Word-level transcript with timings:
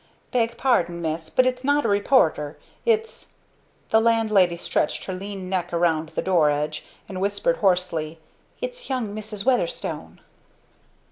"Beg 0.31 0.57
pardon, 0.57 0.99
Miss, 0.99 1.29
but 1.29 1.45
it's 1.45 1.63
not 1.63 1.85
a 1.85 1.87
reporter; 1.87 2.57
it's." 2.87 3.27
The 3.91 4.01
landlady 4.01 4.57
stretched 4.57 5.05
her 5.05 5.13
lean 5.13 5.47
neck 5.47 5.71
around 5.71 6.09
the 6.15 6.23
door 6.23 6.49
edge 6.49 6.83
and 7.07 7.21
whispered 7.21 7.57
hoarsely, 7.57 8.17
"It's 8.61 8.89
young 8.89 9.13
Mrs. 9.13 9.45
Weatherstone!" 9.45 10.19